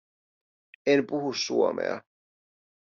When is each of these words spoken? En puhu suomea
En 0.93 0.99
puhu 1.09 1.31
suomea 1.43 1.95